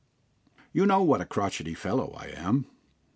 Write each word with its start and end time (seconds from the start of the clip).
You 0.73 0.87
know 0.87 1.03
what 1.03 1.21
a 1.21 1.25
crotchety 1.25 1.75
fellow 1.75 2.11
I 2.19 2.29
am. 2.35 2.65